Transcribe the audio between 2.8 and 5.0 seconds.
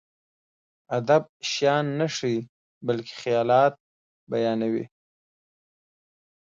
بلکې خيالات بيانوي.